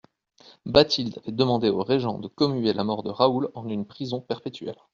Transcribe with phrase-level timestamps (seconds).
[0.65, 4.79] Bathilde avait demandé au régent de commuer la mort de Raoul en une prison perpétuelle.